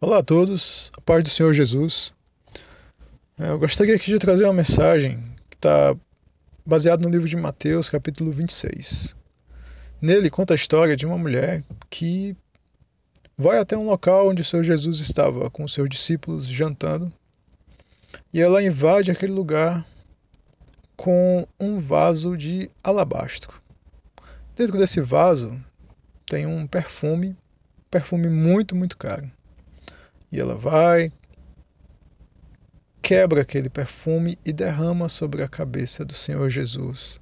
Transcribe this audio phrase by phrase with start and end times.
[0.00, 2.14] Olá a todos, a paz do Senhor Jesus.
[3.36, 5.18] É, eu gostaria aqui de trazer uma mensagem
[5.50, 5.92] que está
[6.64, 9.16] baseada no livro de Mateus, capítulo 26.
[10.00, 12.36] Nele conta a história de uma mulher que
[13.36, 17.12] vai até um local onde o Senhor Jesus estava com os seus discípulos jantando
[18.32, 19.84] e ela invade aquele lugar
[20.96, 23.60] com um vaso de alabastro.
[24.54, 25.60] Dentro desse vaso
[26.24, 27.36] tem um perfume,
[27.90, 29.28] perfume muito, muito caro.
[30.30, 31.10] E ela vai,
[33.00, 37.18] quebra aquele perfume e derrama sobre a cabeça do Senhor Jesus.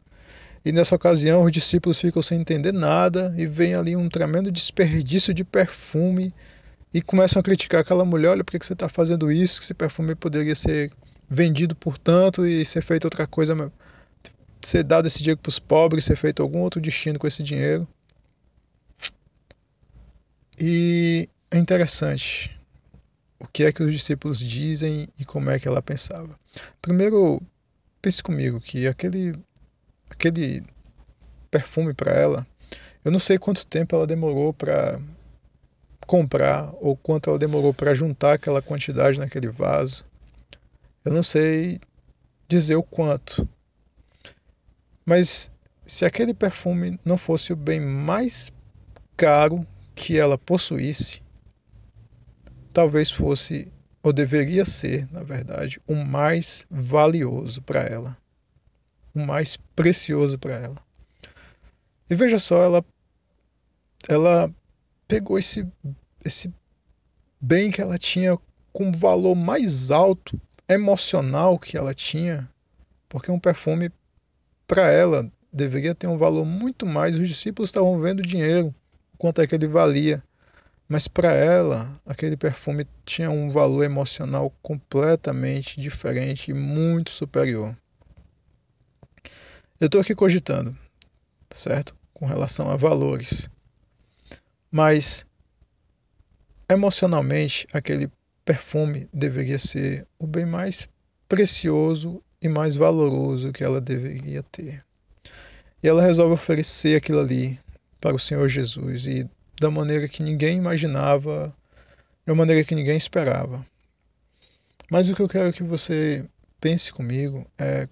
[0.65, 5.33] E nessa ocasião os discípulos ficam sem entender nada e vem ali um tremendo desperdício
[5.33, 6.35] de perfume
[6.93, 9.63] e começam a criticar aquela mulher: olha, por que você está fazendo isso?
[9.63, 10.91] Esse perfume poderia ser
[11.29, 13.71] vendido por tanto e ser feito outra coisa,
[14.61, 17.87] ser dado esse dinheiro para os pobres, ser feito algum outro destino com esse dinheiro.
[20.59, 22.56] E é interessante
[23.47, 26.39] o que é que os discípulos dizem e como é que ela pensava.
[26.83, 27.41] Primeiro,
[28.03, 29.35] pense comigo que aquele,
[30.11, 30.65] aquele
[31.51, 32.47] perfume para ela,
[33.05, 35.01] eu não sei quanto tempo ela demorou para
[36.07, 40.05] comprar ou quanto ela demorou para juntar aquela quantidade naquele vaso.
[41.05, 41.81] Eu não sei
[42.49, 43.49] dizer o quanto.
[45.05, 45.53] Mas
[45.87, 48.53] se aquele perfume não fosse o bem mais
[49.17, 51.23] caro que ela possuísse,
[52.77, 58.15] talvez fosse, ou deveria ser, na verdade, o mais valioso para ela,
[59.15, 60.77] o mais precioso para ela.
[62.11, 62.85] E veja só, ela,
[64.07, 64.55] ela
[65.09, 65.67] pegou esse,
[66.23, 66.53] esse
[67.41, 68.39] bem que ela tinha
[68.75, 72.47] com o valor mais alto emocional que ela tinha,
[73.09, 73.91] porque um perfume
[74.67, 77.19] para ela deveria ter um valor muito mais.
[77.19, 78.75] Os discípulos estavam vendo dinheiro,
[79.17, 80.23] quanto é que ele valia.
[80.89, 87.77] Mas para ela, aquele perfume tinha um valor emocional completamente diferente e muito superior.
[89.81, 90.77] Eu estou aqui cogitando,
[91.51, 91.95] certo?
[92.15, 93.51] Com relação a valores.
[94.71, 95.27] Mas
[96.69, 98.11] emocionalmente, aquele
[98.45, 100.89] perfume deveria ser o bem mais
[101.29, 104.85] precioso e mais valoroso que ela deveria ter.
[105.83, 107.59] E ela resolve oferecer aquilo ali
[108.01, 109.29] para o Senhor Jesus e
[109.61, 111.55] da maneira que ninguém imaginava,
[112.27, 113.65] uma maneira que ninguém esperava.
[114.91, 116.25] Mas o que eu quero que você
[116.61, 117.89] pense comigo é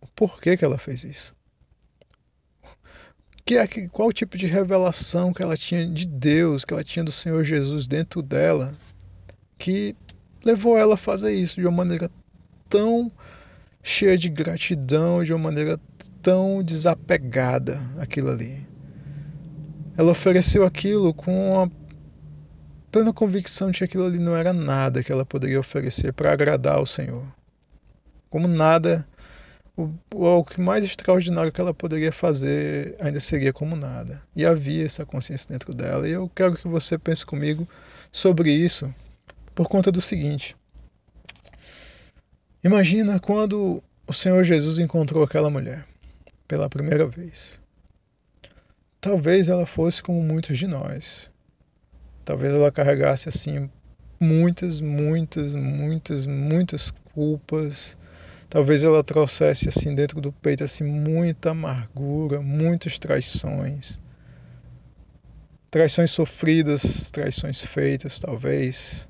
[0.00, 1.34] o porquê que ela fez isso.
[3.44, 7.10] Que é, qual tipo de revelação que ela tinha de Deus, que ela tinha do
[7.10, 8.76] Senhor Jesus dentro dela,
[9.58, 9.96] que
[10.44, 12.10] levou ela a fazer isso de uma maneira
[12.68, 13.10] tão
[13.82, 15.80] cheia de gratidão, de uma maneira
[16.22, 18.69] tão desapegada aquilo ali.
[20.00, 21.70] Ela ofereceu aquilo com a
[22.90, 26.78] plena convicção de que aquilo ali não era nada que ela poderia oferecer para agradar
[26.78, 27.22] ao Senhor.
[28.30, 29.06] Como nada,
[29.76, 34.22] o, o que mais extraordinário que ela poderia fazer ainda seria como nada.
[34.34, 36.08] E havia essa consciência dentro dela.
[36.08, 37.68] E eu quero que você pense comigo
[38.10, 38.90] sobre isso
[39.54, 40.56] por conta do seguinte.
[42.64, 45.84] Imagina quando o Senhor Jesus encontrou aquela mulher
[46.48, 47.59] pela primeira vez.
[49.00, 51.32] Talvez ela fosse como muitos de nós.
[52.22, 53.70] Talvez ela carregasse assim
[54.20, 57.96] muitas, muitas, muitas, muitas culpas.
[58.50, 63.98] Talvez ela trouxesse assim dentro do peito assim muita amargura, muitas traições.
[65.70, 69.08] Traições sofridas, traições feitas, talvez.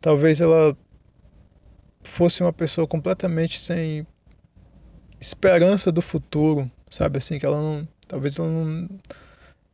[0.00, 0.76] Talvez ela
[2.02, 4.04] fosse uma pessoa completamente sem
[5.20, 8.88] esperança do futuro, sabe assim que ela não Talvez não,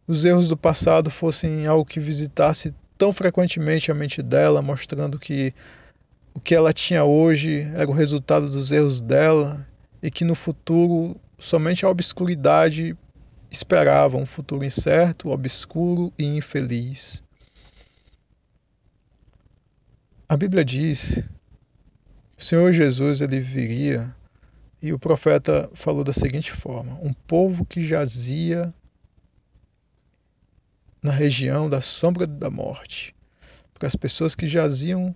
[0.07, 5.55] os erros do passado fossem algo que visitasse tão frequentemente a mente dela, mostrando que
[6.35, 9.67] o que ela tinha hoje era o resultado dos erros dela
[10.03, 12.97] e que no futuro somente a obscuridade
[13.51, 17.23] esperava um futuro incerto, obscuro e infeliz.
[20.29, 21.25] A Bíblia diz
[22.39, 24.15] o Senhor Jesus ele viria
[24.83, 28.75] e o profeta falou da seguinte forma: um povo que jazia
[31.01, 33.15] na região da sombra da morte.
[33.73, 35.15] Para as pessoas que jaziam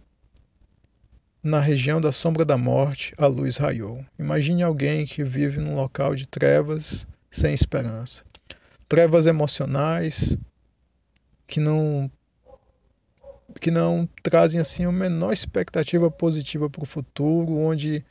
[1.43, 4.05] na região da sombra da morte, a luz raiou.
[4.19, 8.25] Imagine alguém que vive num local de trevas sem esperança.
[8.89, 10.37] Trevas emocionais
[11.47, 12.11] que não
[13.61, 18.05] que não trazem assim a menor expectativa positiva para o futuro, onde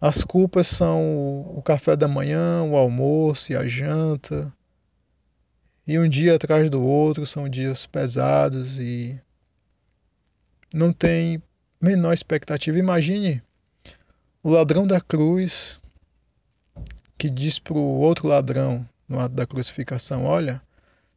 [0.00, 4.50] as culpas são o café da manhã, o almoço e a janta.
[5.86, 9.20] E um dia atrás do outro são dias pesados e
[10.72, 11.42] não tem
[11.80, 12.78] menor expectativa.
[12.78, 13.42] Imagine
[14.42, 15.78] o ladrão da cruz
[17.18, 20.62] que diz para o outro ladrão no ato da crucificação: Olha,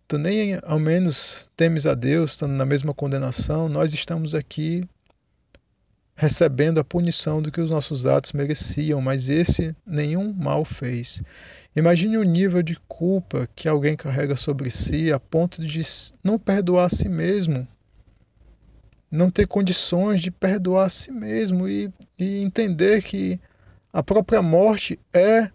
[0.07, 4.83] tu nem ao menos temes a Deus, estando na mesma condenação, nós estamos aqui
[6.15, 11.23] recebendo a punição do que os nossos atos mereciam, mas esse nenhum mal fez.
[11.75, 15.81] Imagine o nível de culpa que alguém carrega sobre si a ponto de
[16.23, 17.67] não perdoar a si mesmo,
[19.09, 23.39] não ter condições de perdoar a si mesmo e, e entender que
[23.91, 25.49] a própria morte é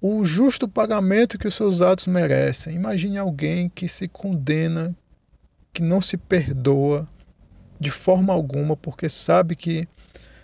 [0.00, 2.74] o justo pagamento que os seus atos merecem.
[2.74, 4.94] Imagine alguém que se condena,
[5.72, 7.08] que não se perdoa
[7.84, 9.86] de forma alguma, porque sabe que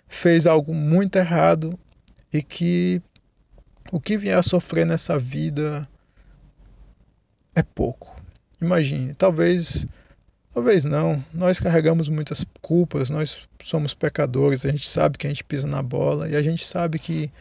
[0.07, 1.73] fez algo muito errado
[2.31, 3.01] e que
[3.91, 5.89] o que vier a sofrer nessa vida
[7.55, 8.15] é pouco.
[8.61, 9.87] Imagine, talvez,
[10.53, 11.25] talvez não.
[11.33, 15.83] Nós carregamos muitas culpas, nós somos pecadores, a gente sabe que a gente pisa na
[15.83, 17.33] bola e a gente sabe que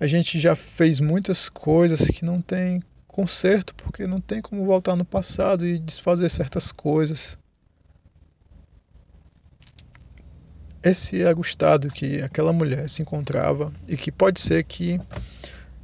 [0.00, 4.96] a gente já fez muitas coisas que não tem conserto, porque não tem como voltar
[4.96, 7.38] no passado e desfazer certas coisas.
[10.82, 15.00] Esse era o estado que aquela mulher se encontrava e que pode ser que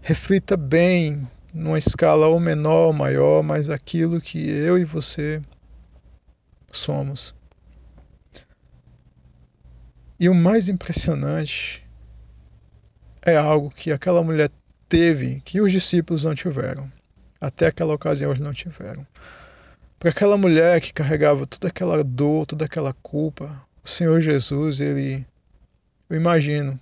[0.00, 5.40] reflita bem, numa escala ou menor ou maior, mas aquilo que eu e você
[6.70, 7.34] somos.
[10.18, 11.84] E o mais impressionante
[13.22, 14.50] é algo que aquela mulher
[14.88, 16.90] teve que os discípulos não tiveram.
[17.40, 19.06] Até aquela ocasião eles não tiveram.
[19.98, 25.26] Para aquela mulher que carregava toda aquela dor, toda aquela culpa, o Senhor Jesus, ele,
[26.08, 26.80] eu imagino,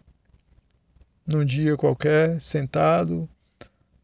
[1.27, 3.29] num dia qualquer, sentado,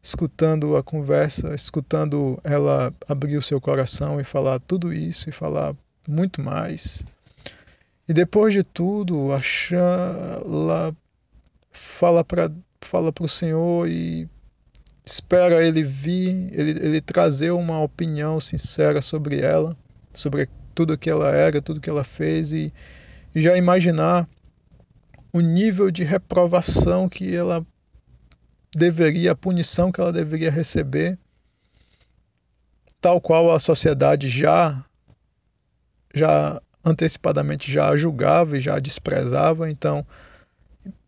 [0.01, 5.73] escutando a conversa, escutando ela abrir o seu coração e falar tudo isso e falar
[6.07, 7.05] muito mais.
[8.07, 9.27] E depois de tudo,
[10.45, 10.93] lá
[11.71, 12.51] fala para
[12.81, 14.27] fala o Senhor e
[15.05, 19.75] espera ele vir, ele, ele trazer uma opinião sincera sobre ela,
[20.13, 22.73] sobre tudo que ela era, tudo que ela fez e,
[23.35, 24.29] já imaginar
[25.33, 27.67] o nível de reprovação que ela
[28.73, 31.19] deveria, a punição que ela deveria receber,
[33.01, 34.85] tal qual a sociedade já
[36.15, 40.07] já antecipadamente já julgava e já desprezava, então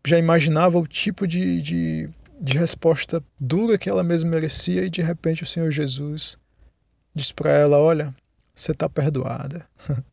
[0.05, 2.09] já imaginava o tipo de, de,
[2.41, 6.37] de resposta dura que ela mesma merecia e de repente o Senhor Jesus
[7.15, 8.13] diz para ela: Olha,
[8.53, 9.67] você está perdoada.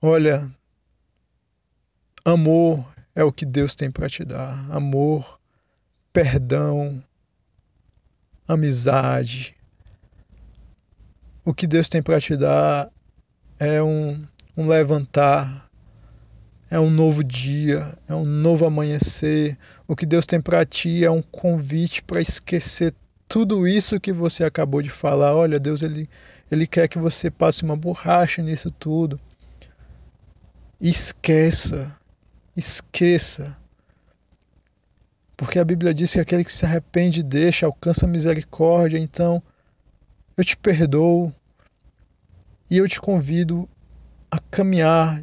[0.00, 0.48] Olha,
[2.24, 4.64] amor é o que Deus tem para te dar.
[4.70, 5.40] Amor,
[6.12, 7.02] perdão,
[8.46, 9.56] amizade.
[11.44, 12.90] O que Deus tem para te dar
[13.58, 14.26] é um,
[14.56, 15.68] um levantar,
[16.70, 19.58] é um novo dia, é um novo amanhecer.
[19.86, 22.94] O que Deus tem para ti é um convite para esquecer
[23.26, 25.34] tudo isso que você acabou de falar.
[25.34, 26.08] Olha, Deus ele,
[26.50, 29.20] ele quer que você passe uma borracha nisso tudo.
[30.80, 31.94] Esqueça,
[32.56, 33.56] esqueça.
[35.36, 38.98] Porque a Bíblia diz que aquele que se arrepende deixa, alcança misericórdia.
[38.98, 39.42] Então,
[40.36, 41.32] eu te perdoo
[42.70, 43.68] e eu te convido
[44.30, 45.22] a caminhar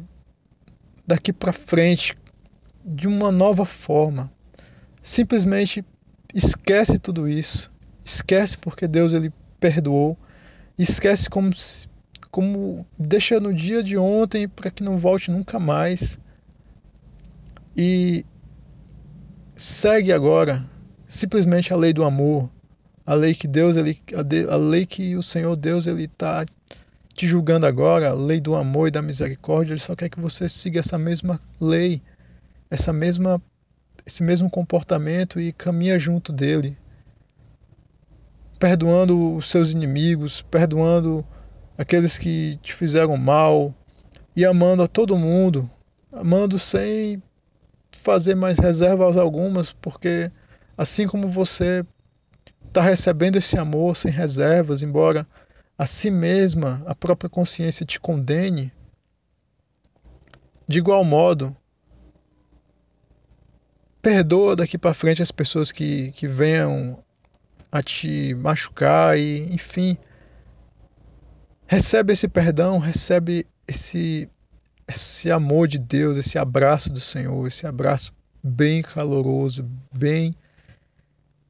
[1.06, 2.16] daqui para frente
[2.84, 4.30] de uma nova forma.
[5.02, 5.84] Simplesmente
[6.34, 7.70] esquece tudo isso.
[8.04, 10.16] Esquece porque Deus ele perdoou.
[10.78, 11.50] Esquece como
[12.30, 16.18] como deixa no dia de ontem para que não volte nunca mais.
[17.74, 18.26] E
[19.56, 20.62] segue agora
[21.08, 22.50] simplesmente a lei do amor,
[23.06, 23.98] a lei que Deus ele
[24.50, 26.44] a, lei que o Senhor Deus ele está
[27.14, 30.46] te julgando agora, a lei do amor e da misericórdia, ele só quer que você
[30.46, 32.02] siga essa mesma lei,
[32.70, 33.40] essa mesma
[34.04, 36.76] esse mesmo comportamento e caminha junto dele,
[38.58, 41.24] perdoando os seus inimigos, perdoando
[41.76, 43.74] aqueles que te fizeram mal
[44.34, 45.68] e amando a todo mundo,
[46.12, 47.22] amando sem
[47.92, 50.30] fazer mais reservas algumas, porque
[50.76, 51.84] assim como você
[52.66, 55.26] está recebendo esse amor sem reservas, embora
[55.78, 58.72] a si mesma, a própria consciência te condene,
[60.66, 61.54] de igual modo,
[64.00, 66.98] perdoa daqui para frente as pessoas que, que venham
[67.70, 69.96] a te machucar e, enfim,
[71.66, 74.30] recebe esse perdão, recebe esse
[74.88, 80.34] esse amor de Deus, esse abraço do Senhor, esse abraço bem caloroso, bem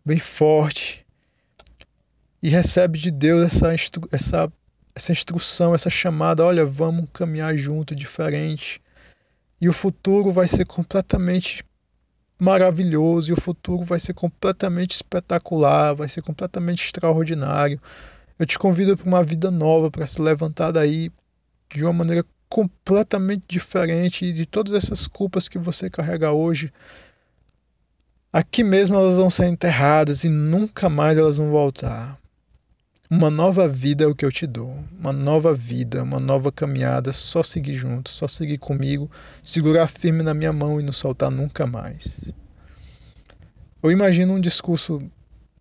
[0.04, 1.04] bem forte,
[2.42, 3.74] e recebe de Deus essa,
[4.10, 4.52] essa
[4.96, 8.80] essa instrução, essa chamada, olha, vamos caminhar junto, diferente.
[9.60, 11.62] E o futuro vai ser completamente
[12.38, 17.80] maravilhoso, e o futuro vai ser completamente espetacular, vai ser completamente extraordinário.
[18.38, 21.10] Eu te convido para uma vida nova, para se levantar daí
[21.70, 26.72] de uma maneira completamente diferente de todas essas culpas que você carrega hoje.
[28.32, 32.18] Aqui mesmo elas vão ser enterradas e nunca mais elas vão voltar.
[33.08, 34.76] Uma nova vida é o que eu te dou.
[34.98, 37.12] Uma nova vida, uma nova caminhada.
[37.12, 39.08] Só seguir junto, só seguir comigo,
[39.44, 42.32] segurar firme na minha mão e não soltar nunca mais.
[43.80, 45.00] Eu imagino um discurso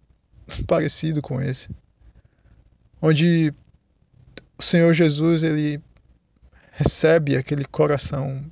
[0.66, 1.70] parecido com esse,
[3.00, 3.54] onde
[4.58, 5.80] o Senhor Jesus ele
[6.72, 8.44] recebe aquele coração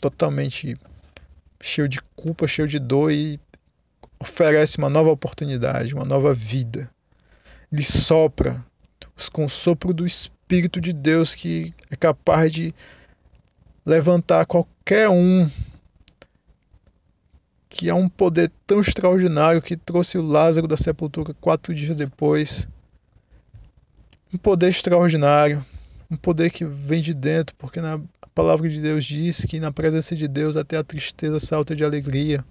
[0.00, 0.76] totalmente
[1.60, 3.38] cheio de culpa, cheio de dor e
[4.18, 6.90] oferece uma nova oportunidade, uma nova vida.
[7.72, 8.64] Ele sopra
[9.32, 12.74] com o sopro do Espírito de Deus que é capaz de
[13.84, 15.48] levantar qualquer um,
[17.68, 22.68] que é um poder tão extraordinário que trouxe o Lázaro da sepultura quatro dias depois.
[24.32, 25.64] Um poder extraordinário
[26.10, 28.00] um poder que vem de dentro, porque na
[28.34, 32.44] palavra de Deus diz que na presença de Deus até a tristeza salta de alegria.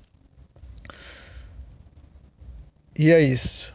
[2.97, 3.74] E é isso.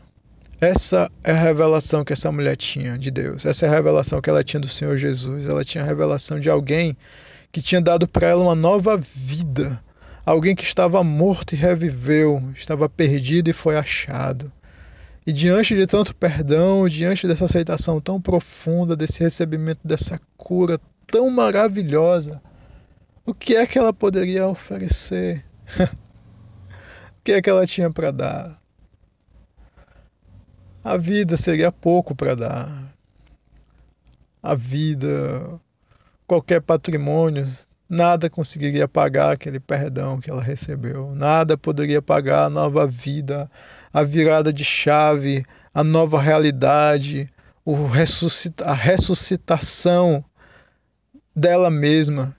[0.61, 3.47] Essa é a revelação que essa mulher tinha de Deus.
[3.47, 5.47] Essa é a revelação que ela tinha do Senhor Jesus.
[5.47, 6.95] Ela tinha a revelação de alguém
[7.51, 9.83] que tinha dado para ela uma nova vida.
[10.25, 14.53] Alguém que estava morto e reviveu, estava perdido e foi achado.
[15.27, 21.31] E diante de tanto perdão, diante dessa aceitação tão profunda, desse recebimento dessa cura tão
[21.31, 22.41] maravilhosa,
[23.25, 25.43] o que é que ela poderia oferecer?
[25.81, 28.60] o que é que ela tinha para dar?
[30.83, 32.95] A vida seria pouco para dar.
[34.43, 35.61] A vida,
[36.27, 37.47] qualquer patrimônio,
[37.89, 41.15] nada conseguiria pagar aquele perdão que ela recebeu.
[41.15, 43.51] Nada poderia pagar a nova vida
[43.93, 45.45] a virada de chave,
[45.75, 47.29] a nova realidade,
[47.65, 50.25] o ressuscita a ressuscitação
[51.35, 52.37] dela mesma.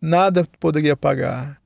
[0.00, 1.60] Nada poderia pagar.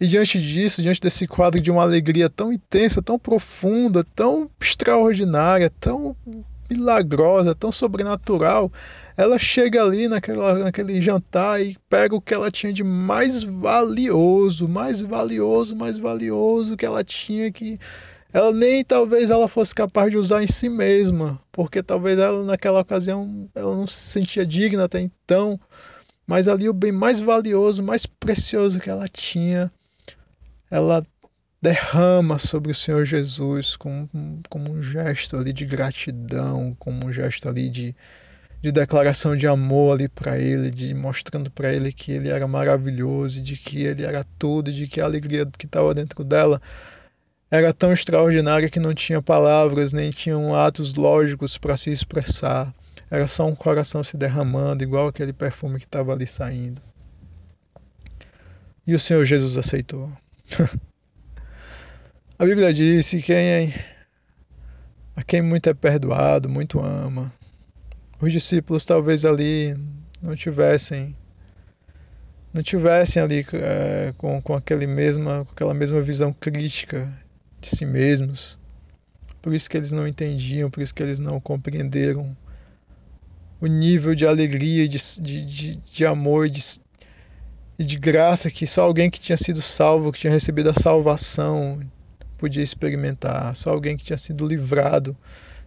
[0.00, 5.70] E diante disso, diante desse quadro de uma alegria tão intensa, tão profunda, tão extraordinária,
[5.78, 6.16] tão
[6.70, 8.72] milagrosa, tão sobrenatural,
[9.14, 14.66] ela chega ali naquela, naquele jantar e pega o que ela tinha de mais valioso,
[14.66, 17.78] mais valioso, mais valioso que ela tinha que
[18.32, 22.80] ela nem talvez ela fosse capaz de usar em si mesma, porque talvez ela naquela
[22.80, 25.60] ocasião ela não se sentia digna até então,
[26.26, 29.70] mas ali o bem mais valioso, mais precioso que ela tinha,
[30.70, 31.04] ela
[31.60, 34.08] derrama sobre o Senhor Jesus como,
[34.48, 37.94] como um gesto ali de gratidão, como um gesto ali de,
[38.62, 43.42] de declaração de amor ali para ele, de mostrando para ele que ele era maravilhoso,
[43.42, 46.60] de que ele era tudo, de que a alegria que estava dentro dela
[47.50, 52.72] era tão extraordinária que não tinha palavras nem tinham atos lógicos para se expressar.
[53.10, 56.80] Era só um coração se derramando, igual aquele perfume que estava ali saindo.
[58.86, 60.10] E o Senhor Jesus aceitou.
[62.38, 63.72] a Bíblia diz que quem
[65.16, 67.32] a quem muito é perdoado, muito ama.
[68.20, 69.76] Os discípulos talvez ali
[70.22, 71.16] não tivessem
[72.52, 77.12] não tivessem ali é, com, com, aquele mesma, com aquela mesma visão crítica
[77.60, 78.58] de si mesmos.
[79.40, 82.36] Por isso que eles não entendiam, por isso que eles não compreenderam
[83.60, 86.60] o nível de alegria, de, de, de, de amor de,
[87.80, 91.80] e de graça que só alguém que tinha sido salvo, que tinha recebido a salvação,
[92.36, 93.56] podia experimentar.
[93.56, 95.16] Só alguém que tinha sido livrado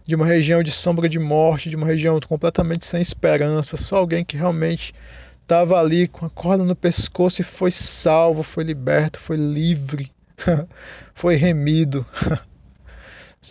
[0.04, 3.76] de uma região de sombra de morte, de uma região completamente sem esperança.
[3.76, 4.94] Só alguém que realmente
[5.42, 10.12] estava ali com a corda no pescoço e foi salvo, foi liberto, foi livre.
[11.16, 12.06] foi remido.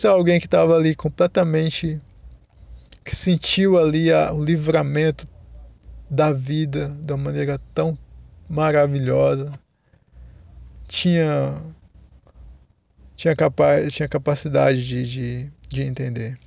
[0.04, 2.00] É alguém que estava ali completamente
[3.04, 5.24] que sentiu ali a, o livramento
[6.10, 7.96] da vida de uma maneira tão
[8.48, 9.52] maravilhosa,
[10.86, 11.62] tinha
[13.16, 16.38] tinha, capaz, tinha capacidade de, de, de entender.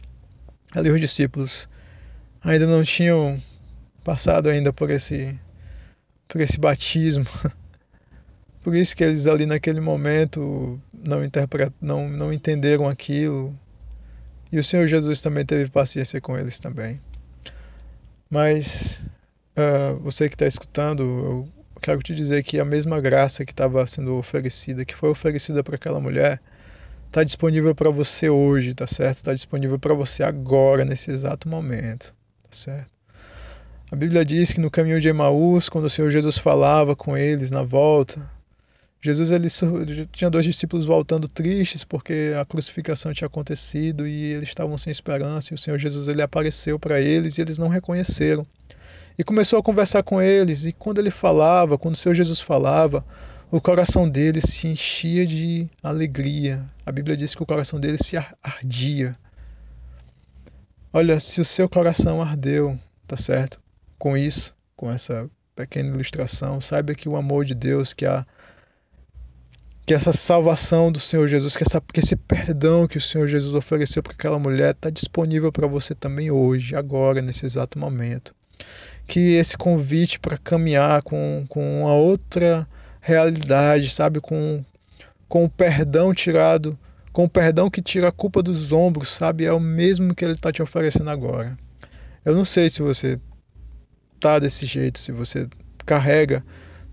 [0.75, 1.69] Ali os discípulos
[2.43, 3.41] ainda não tinham
[4.03, 5.37] passado ainda por esse
[6.27, 7.25] por esse batismo
[8.67, 11.21] Por isso que eles ali naquele momento não,
[11.79, 13.57] não, não entenderam aquilo.
[14.51, 16.99] E o Senhor Jesus também teve paciência com eles também.
[18.29, 19.07] Mas
[19.55, 21.49] uh, você que está escutando, eu
[21.79, 25.75] quero te dizer que a mesma graça que estava sendo oferecida, que foi oferecida para
[25.75, 26.39] aquela mulher,
[27.07, 29.17] está disponível para você hoje, tá certo?
[29.17, 32.89] Está disponível para você agora, nesse exato momento, tá certo?
[33.89, 37.51] A Bíblia diz que no caminho de Emaús, quando o Senhor Jesus falava com eles
[37.51, 38.29] na volta,
[38.99, 39.47] Jesus ele
[40.11, 45.53] tinha dois discípulos voltando tristes porque a crucificação tinha acontecido e eles estavam sem esperança
[45.53, 48.45] e o Senhor Jesus ele apareceu para eles e eles não reconheceram.
[49.17, 53.03] E começou a conversar com eles e quando ele falava, quando o Senhor Jesus falava,
[53.49, 56.63] o coração deles se enchia de alegria.
[56.85, 59.17] A Bíblia diz que o coração deles se ardia.
[60.93, 63.59] Olha, se o seu coração ardeu, tá certo?
[63.97, 68.25] Com isso, com essa pequena ilustração, saiba que o amor de Deus, que a
[69.87, 73.55] que essa salvação do Senhor Jesus, que, essa, que esse perdão que o Senhor Jesus
[73.55, 78.35] ofereceu para aquela mulher está disponível para você também hoje, agora, nesse exato momento.
[79.05, 82.67] Que esse convite para caminhar com, com uma outra
[83.01, 84.63] realidade, sabe, com,
[85.27, 86.77] com o perdão tirado,
[87.13, 90.33] com o perdão que tira a culpa dos ombros, sabe, é o mesmo que ele
[90.33, 91.57] está te oferecendo agora.
[92.25, 93.19] Eu não sei se você
[94.19, 95.47] tá desse jeito, se você
[95.85, 96.43] carrega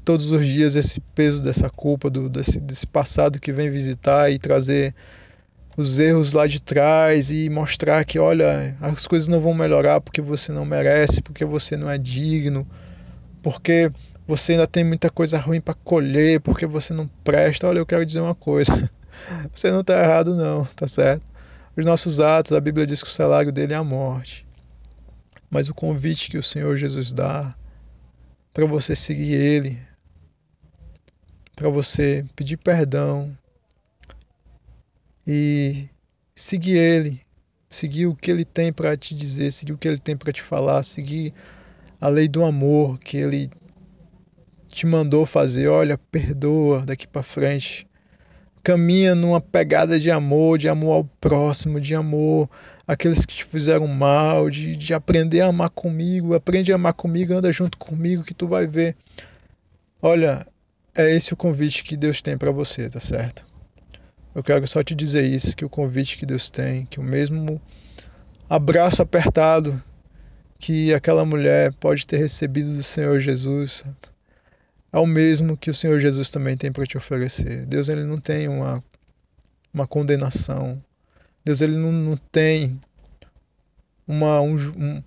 [0.05, 4.39] todos os dias esse peso dessa culpa, do, desse, desse passado que vem visitar e
[4.39, 4.95] trazer
[5.77, 10.21] os erros lá de trás e mostrar que, olha, as coisas não vão melhorar porque
[10.21, 12.67] você não merece, porque você não é digno,
[13.43, 13.91] porque
[14.27, 17.67] você ainda tem muita coisa ruim para colher, porque você não presta.
[17.67, 18.91] Olha, eu quero dizer uma coisa:
[19.53, 21.23] você não está errado, não, tá certo?
[21.77, 24.47] Os nossos atos, a Bíblia diz que o salário dele é a morte.
[25.51, 27.55] Mas o convite que o Senhor Jesus dá
[28.53, 29.79] para você seguir Ele,
[31.57, 33.37] para você pedir perdão
[35.27, 35.89] e
[36.35, 37.21] seguir Ele,
[37.71, 40.43] seguir o que Ele tem para te dizer, seguir o que Ele tem para te
[40.43, 41.33] falar, seguir
[42.01, 43.51] a lei do amor que Ele
[44.69, 45.69] te mandou fazer.
[45.69, 47.87] Olha, perdoa daqui para frente.
[48.63, 52.49] Caminha numa pegada de amor, de amor ao próximo, de amor
[52.87, 56.35] àqueles que te fizeram mal, de, de aprender a amar comigo.
[56.35, 58.97] Aprende a amar comigo, anda junto comigo, que tu vai ver.
[60.01, 60.47] Olha,
[60.95, 63.54] é esse o convite que Deus tem para você, tá certo?
[64.35, 67.61] Eu quero só te dizer isso, que o convite que Deus tem, que o mesmo
[68.51, 69.81] abraço apertado
[70.59, 73.85] que aquela mulher pode ter recebido do Senhor Jesus,
[74.93, 77.65] é o mesmo que o Senhor Jesus também tem para te oferecer.
[77.67, 78.83] Deus ele não tem uma,
[79.73, 80.83] uma condenação.
[81.45, 82.81] Deus ele não, não tem
[84.07, 85.03] uma, um, um,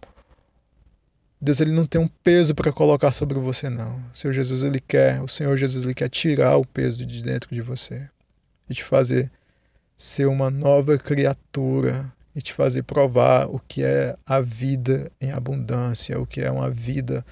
[1.42, 3.98] Deus ele não tem um peso para colocar sobre você não.
[4.14, 7.54] O Senhor Jesus ele quer, o Senhor Jesus ele quer tirar o peso de dentro
[7.54, 8.08] de você
[8.70, 9.32] e te fazer
[9.98, 16.20] ser uma nova criatura e te fazer provar o que é a vida em abundância,
[16.20, 17.26] o que é uma vida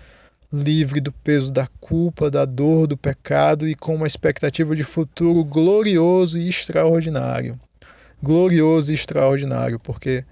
[0.52, 5.44] livre do peso da culpa, da dor, do pecado e com uma expectativa de futuro
[5.44, 7.60] glorioso e extraordinário.
[8.24, 10.26] Glorioso e extraordinário, porque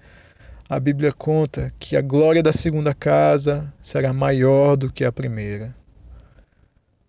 [0.68, 5.74] a Bíblia conta que a glória da segunda casa será maior do que a primeira.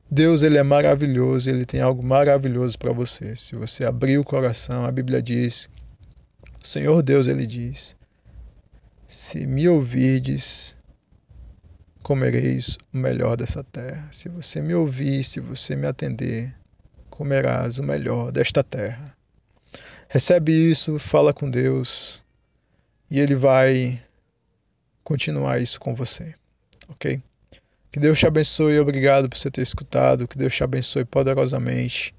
[0.09, 3.35] Deus ele é maravilhoso, ele tem algo maravilhoso para você.
[3.35, 5.69] Se você abrir o coração, a Bíblia diz,
[6.61, 7.95] o Senhor Deus ele diz:
[9.07, 10.77] Se me ouvirdes,
[12.03, 14.07] comereis o melhor dessa terra.
[14.11, 16.53] Se você me ouvir, se você me atender,
[17.09, 19.15] comerás o melhor desta terra.
[20.07, 22.23] Recebe isso, fala com Deus
[23.09, 23.99] e Ele vai
[25.03, 26.35] continuar isso com você,
[26.87, 27.21] ok?
[27.95, 32.13] Que Deus te abençoe, obrigado por você ter escutado, que Deus te abençoe poderosamente,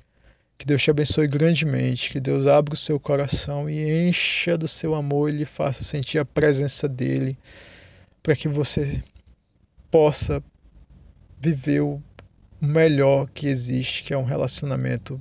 [0.56, 4.94] que Deus te abençoe grandemente, que Deus abra o seu coração e encha do seu
[4.94, 7.38] amor e lhe faça sentir a presença dEle,
[8.22, 9.04] para que você
[9.90, 10.42] possa
[11.38, 12.02] viver o
[12.58, 15.20] melhor que existe, que é um relacionamento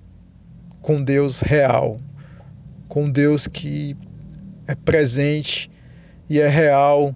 [0.82, 2.00] com Deus real,
[2.88, 3.98] com Deus que
[4.66, 5.70] é presente
[6.30, 7.14] e é real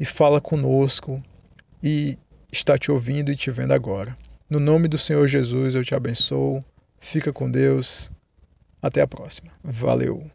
[0.00, 1.22] e fala conosco.
[1.82, 2.16] E
[2.52, 4.16] está te ouvindo e te vendo agora.
[4.48, 6.62] No nome do Senhor Jesus eu te abençoo.
[7.00, 8.12] Fica com Deus.
[8.82, 9.50] Até a próxima.
[9.64, 10.30] Valeu.